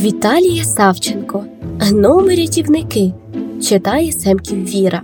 [0.00, 1.44] Віталія Савченко
[1.78, 3.12] Гноми рятівники
[3.62, 5.02] читає Семків Віра.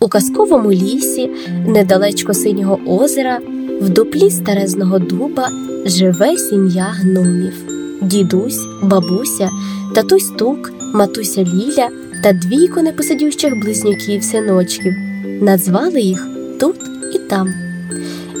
[0.00, 1.30] У казковому лісі,
[1.66, 3.38] недалечко синього озера,
[3.80, 5.48] в дуплі старезного дуба
[5.86, 7.54] живе сім'я гномів:
[8.02, 9.50] дідусь, бабуся,
[9.94, 11.88] татусь тук, матуся Ліля
[12.22, 14.94] та двійко непосидючих близнюків синочків.
[15.40, 16.26] Назвали їх
[16.60, 16.76] тут
[17.14, 17.48] і там.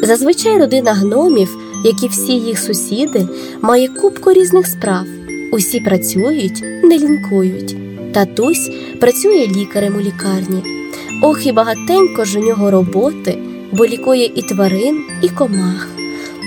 [0.02, 3.28] Зазвичай родина гномів, як і всі їх сусіди,
[3.62, 5.04] має купку різних справ.
[5.52, 7.76] Усі працюють, не лінкують.
[8.12, 10.62] Татусь працює лікарем у лікарні.
[11.22, 13.38] Ох, і багатенько ж у нього роботи,
[13.72, 15.88] бо лікує і тварин, і комах.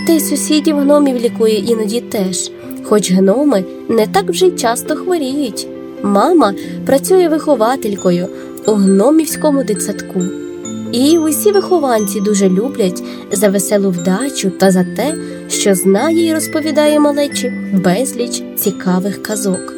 [0.08, 2.52] Та й сусідів гномів лікує іноді теж,
[2.84, 5.68] хоч гноми не так вже й часто хворіють.
[6.04, 6.54] Мама
[6.86, 8.28] працює вихователькою
[8.66, 10.47] у гномівському дитсадку.
[10.92, 15.14] І усі вихованці дуже люблять за веселу вдачу та за те,
[15.50, 19.74] що знає і розповідає малечі безліч цікавих казок.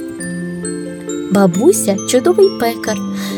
[1.31, 2.97] Бабуся чудовий пекар.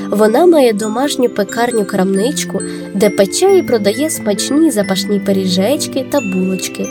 [0.09, 2.61] Вона має домашню пекарню крамничку,
[2.93, 6.85] де пече і продає смачні запашні пиріжечки та булочки,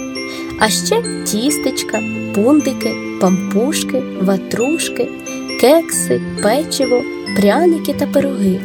[0.61, 2.01] а ще тістечка,
[2.35, 5.09] пундики, пампушки, ватрушки,
[5.61, 7.03] кекси, печиво,
[7.37, 8.61] пряники та пироги.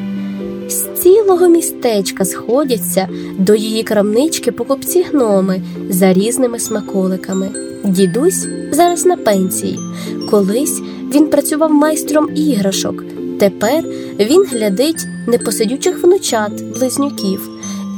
[0.67, 7.49] З цілого містечка сходяться до її крамнички покупці гноми за різними смаколиками.
[7.83, 9.79] Дідусь зараз на пенсії.
[10.29, 10.81] Колись
[11.13, 13.03] він працював майстром іграшок.
[13.39, 13.83] Тепер
[14.19, 17.49] він глядить непосидючих внучат, близнюків.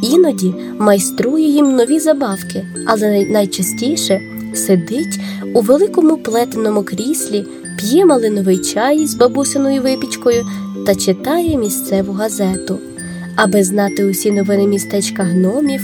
[0.01, 4.21] Іноді майструє їм нові забавки, але найчастіше
[4.53, 5.19] сидить
[5.53, 7.45] у великому плетеному кріслі,
[7.77, 10.45] п'є малиновий чай з бабусиною випічкою
[10.85, 12.79] та читає місцеву газету,
[13.35, 15.81] аби знати усі новини містечка гномів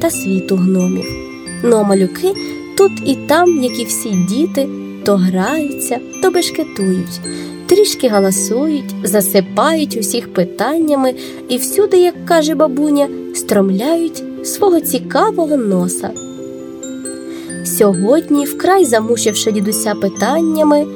[0.00, 1.04] та світу гномів.
[1.62, 2.32] Ну а малюки
[2.76, 4.68] тут і там, як і всі діти,
[5.04, 7.20] то граються, то бешкетують,
[7.66, 11.14] трішки галасують, засипають усіх питаннями
[11.48, 16.10] і всюди, як каже бабуня, стромляють свого цікавого носа.
[17.78, 20.86] Сьогодні, вкрай замучивши дідуся питаннями,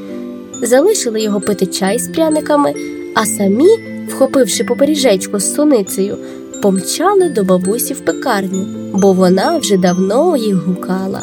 [0.63, 2.75] залишили його пити чай з пряниками,
[3.15, 3.69] а самі,
[4.09, 6.17] вхопивши поперіжечку з суницею,
[6.63, 11.23] помчали до бабусі в пекарню, бо вона вже давно їх гукала.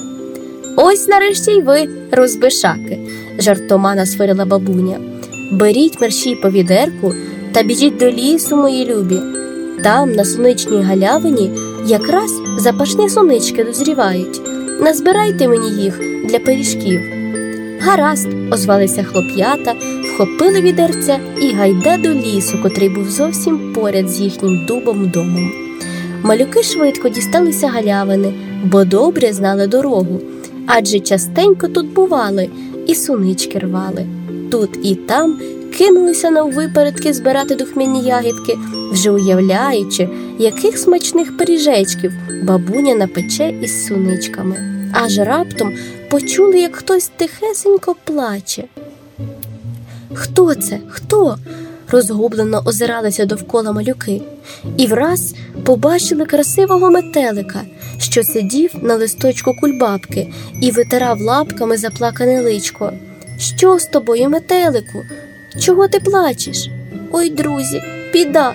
[0.78, 3.00] Ось нарешті й ви, розбишаки,
[3.40, 4.98] жартома насвирила бабуня.
[5.52, 7.14] Беріть мерщій по відерку
[7.52, 9.20] та біжіть до лісу, мої любі.
[9.84, 11.52] Там, на соничній галявині,
[11.88, 14.51] якраз запашні сонички дозрівають.
[14.82, 17.02] Назбирайте мені їх для пиріжків.
[17.80, 24.66] Гаразд, озвалися хлоп'ята, вхопили відерця і гайда до лісу, котрий був зовсім поряд з їхнім
[24.66, 25.52] дубом домом.
[26.24, 28.34] Малюки швидко дісталися галявини,
[28.64, 30.22] бо добре знали дорогу,
[30.68, 32.50] адже частенько тут бували
[32.88, 34.06] і сунички рвали.
[34.52, 35.40] Тут і там
[35.78, 38.58] кинулися наввипередки збирати духмяні ягідки,
[38.92, 40.10] вже уявляючи,
[40.40, 44.58] яких смачних пиріжечків бабуня напече із суничками.
[44.94, 45.74] Аж раптом
[46.10, 48.64] почули, як хтось тихесенько плаче.
[50.14, 50.80] Хто це?
[50.90, 51.38] Хто?
[51.92, 54.22] розгублено озиралися довкола малюки,
[54.78, 57.62] і враз побачили красивого метелика,
[57.98, 62.94] що сидів на листочку кульбабки і витирав лапками заплакане личко.
[63.38, 65.04] Що з тобою, метелику?
[65.60, 66.70] Чого ти плачеш?
[67.12, 68.54] Ой, друзі, біда.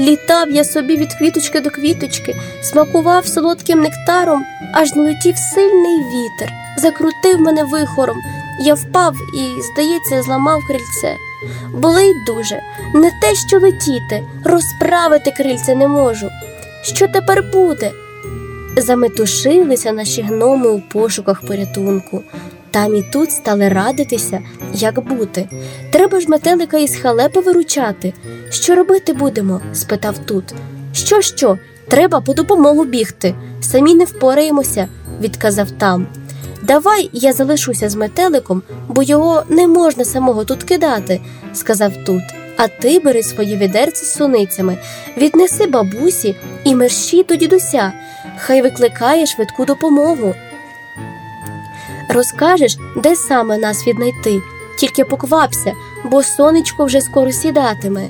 [0.00, 4.44] Літав я собі від квіточки до квіточки, смакував солодким нектаром,
[4.74, 8.16] аж налетів сильний вітер, закрутив мене вихором.
[8.60, 11.16] Я впав і, здається, зламав крильце.
[11.74, 12.62] Болить дуже,
[12.94, 16.28] не те, що летіти, розправити крильце не можу.
[16.82, 17.90] Що тепер буде?
[18.76, 22.22] Заметушилися наші гноми у пошуках порятунку.
[22.70, 24.40] Там і тут стали радитися,
[24.74, 25.48] як бути.
[25.90, 28.12] Треба ж метелика із халепи виручати.
[28.50, 29.60] Що робити будемо?
[29.72, 30.44] спитав тут.
[30.92, 31.58] Що, що?
[31.88, 33.34] Треба по допомогу бігти.
[33.60, 34.88] Самі не впораємося,
[35.20, 36.06] відказав там.
[36.62, 41.20] Давай я залишуся з метеликом, бо його не можна самого тут кидати,
[41.54, 42.22] сказав тут.
[42.56, 44.78] А ти бери своє відерце з суницями,
[45.16, 47.92] віднеси бабусі і мерщій до дідуся,
[48.36, 50.34] хай викликає швидку допомогу.
[52.08, 54.42] Розкажеш, де саме нас віднайти,
[54.78, 55.72] тільки поквапся,
[56.04, 58.08] бо сонечко вже скоро сідатиме.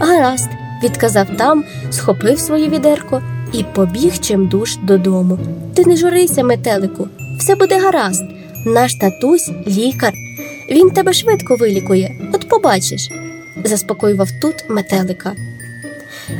[0.00, 0.48] Гаразд,
[0.84, 5.38] відказав там, схопив своє відерко і побіг чимдуж додому.
[5.74, 7.08] Ти не журися, метелику,
[7.38, 8.24] все буде гаразд.
[8.66, 10.12] Наш татусь лікар.
[10.70, 13.10] Він тебе швидко вилікує, от побачиш,
[13.64, 15.32] заспокоював тут метелика.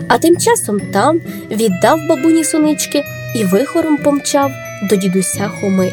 [0.08, 3.04] А тим часом там віддав бабуні сонички
[3.36, 4.50] і вихором помчав
[4.90, 5.92] до дідуся Хоми.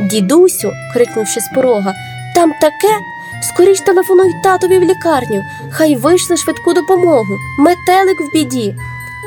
[0.00, 1.94] Дідусю, крикнувши з порога,
[2.34, 2.98] там таке.
[3.42, 8.74] Скоріш телефонуй татові в лікарню, хай вийшли швидку допомогу, метелик в біді.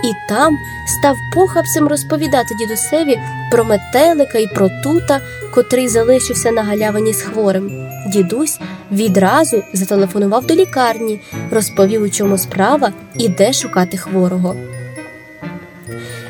[0.04, 0.57] І там
[0.88, 3.19] став похапцем розповідати дідусеві
[3.51, 5.21] про метелика і про тута,
[5.54, 7.88] котрий залишився на галявині з хворим.
[8.07, 8.60] Дідусь
[8.92, 11.21] відразу зателефонував до лікарні,
[11.51, 14.56] розповів, у чому справа і де шукати хворого.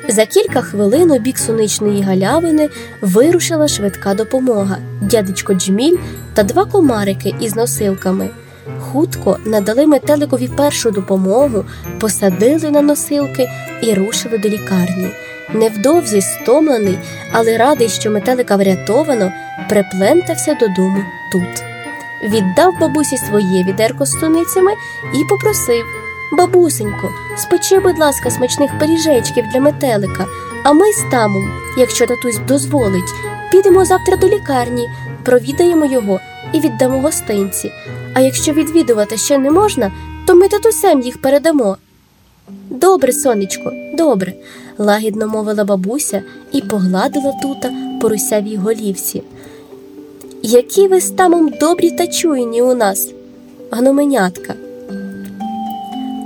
[0.10, 2.70] За кілька хвилин у бік суничної галявини
[3.02, 5.98] вирушила швидка допомога, дядечко Джміль
[6.34, 8.30] та два комарики із носилками.
[8.80, 11.66] Хутко надали метеликові першу допомогу,
[12.00, 13.50] посадили на носилки
[13.84, 15.08] і рушили до лікарні.
[15.54, 16.98] Невдовзі стомлений,
[17.32, 19.32] але радий, що метелика врятовано,
[19.70, 21.64] приплентався додому тут.
[22.24, 24.72] Віддав бабусі своє відерко з суницями
[25.14, 25.86] і попросив
[26.32, 30.26] Бабусенько, спечи, будь ласка, смачних пиріжечків для метелика,
[30.64, 33.14] а ми з тамом, якщо татусь дозволить,
[33.52, 34.90] підемо завтра до лікарні,
[35.26, 36.20] провідаємо його
[36.54, 37.72] і віддамо гостинці.
[38.14, 39.92] А якщо відвідувати ще не можна,
[40.28, 41.78] то ми татусем їх передамо.
[42.70, 44.34] Добре, сонечко, добре,
[44.78, 46.22] лагідно мовила бабуся
[46.52, 47.72] і погладила тута
[48.02, 49.24] по русявій голівці.
[50.44, 53.12] Які ви з тамом добрі та чуйні у нас,
[53.72, 54.54] гноменятка.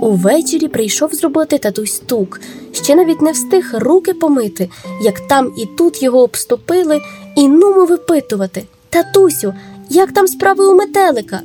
[0.04, 2.40] Увечері прийшов з роботи татусь тук,
[2.72, 4.70] ще навіть не встиг руки помити,
[5.02, 7.00] як там і тут його обступили,
[7.36, 9.54] і нумо випитувати Татусю,
[9.90, 11.40] як там справи у метелика?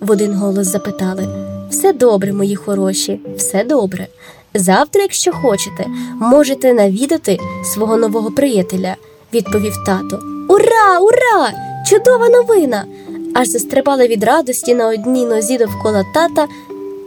[0.00, 1.28] в один голос запитали.
[1.70, 4.06] Все добре, мої хороші, все добре.
[4.54, 5.86] Завтра, якщо хочете,
[6.20, 8.96] можете навідати свого нового приятеля,
[9.34, 10.20] відповів тато.
[10.48, 11.52] Ура, ура!
[11.86, 12.84] Чудова новина!
[13.34, 16.46] Аж застрибала від радості на одній нозі довкола тата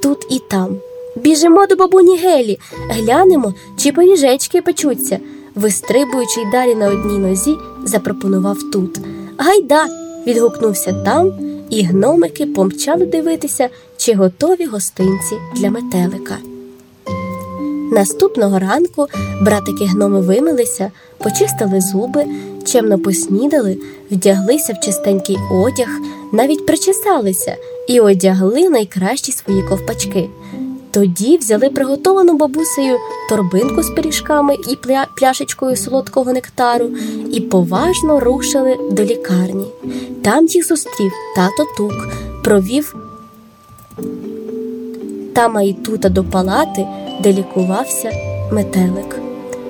[0.01, 0.77] тут і там.
[1.15, 5.19] Біжимо до бабуні Гелі, глянемо, чи пиріжечки печуться,
[5.55, 7.55] вистрибуючи й далі на одній нозі,
[7.85, 8.99] запропонував тут.
[9.37, 9.87] Гайда.
[10.27, 11.31] відгукнувся там,
[11.69, 16.37] і гномики помчали дивитися, чи готові гостинці для метелика.
[17.91, 19.07] Наступного ранку
[19.41, 22.25] братики гноми вимилися, почистили зуби,
[22.65, 23.77] чемно поснідали,
[24.11, 25.87] вдяглися в чистенький одяг,
[26.31, 27.55] навіть причесалися
[27.87, 30.29] і одягли найкращі свої ковпачки.
[30.93, 32.97] Тоді взяли приготовану бабусею
[33.29, 35.07] торбинку з пиріжками і пля...
[35.15, 36.89] пляшечкою солодкого нектару
[37.31, 39.65] і поважно рушили до лікарні.
[40.23, 41.93] Там їх зустрів тато тук,
[42.43, 42.95] провів
[45.33, 46.87] тама і тута до палати,
[47.23, 48.11] де лікувався
[48.51, 49.19] метелик.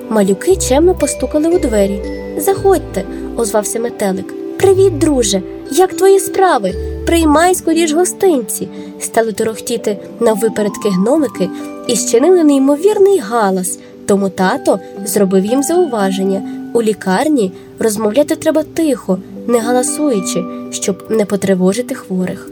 [0.08, 2.02] Малюки чемно постукали у двері.
[2.38, 3.04] Заходьте,
[3.36, 4.58] озвався метелик.
[4.58, 5.42] Привіт, друже!
[5.70, 6.74] Як твої справи?
[7.06, 8.68] Приймай скоріш гостинці,
[9.04, 11.48] стали торохтіти наввипередки гномики
[11.86, 16.42] і щинили неймовірний галас, тому тато зробив їм зауваження.
[16.72, 22.50] У лікарні розмовляти треба тихо, не галасуючи, щоб не потривожити хворих.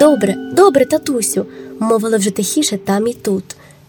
[0.00, 1.46] Добре, добре, татусю,
[1.78, 3.44] мовили вже тихіше там і тут.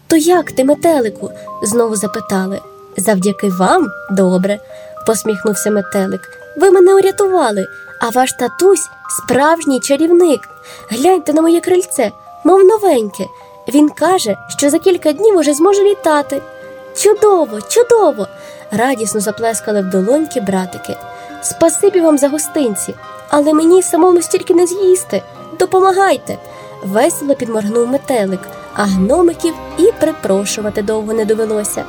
[0.06, 1.30] То як ти, метелику?
[1.62, 2.60] знову запитали.
[2.96, 4.58] Завдяки вам добре,
[5.06, 6.20] посміхнувся метелик.
[6.56, 7.66] Ви мене урятували,
[8.00, 10.40] а ваш татусь справжній чарівник.
[10.90, 12.12] Гляньте на моє крильце,
[12.44, 13.24] мов новеньке.
[13.68, 16.42] Він каже, що за кілька днів уже зможе літати.
[16.96, 18.26] Чудово, чудово!
[18.70, 20.96] радісно заплескали в долоньки братики.
[21.42, 22.94] Спасибі вам за гостинці,
[23.28, 25.22] але мені самому стільки не з'їсти.
[25.58, 26.38] Допомагайте.
[26.84, 28.40] Весело підморгнув метелик,
[28.74, 31.84] а гномиків і припрошувати довго не довелося.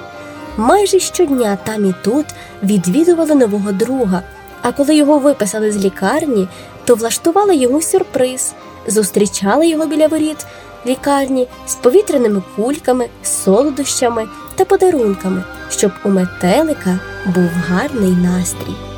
[0.58, 2.26] Майже щодня там і тут
[2.64, 4.22] відвідували нового друга.
[4.62, 6.48] А коли його виписали з лікарні,
[6.86, 8.54] то влаштували йому сюрприз,
[8.88, 10.46] зустрічали його біля воріт
[10.86, 18.93] лікарні з повітряними кульками, солодощами та подарунками, щоб у метелика був гарний настрій.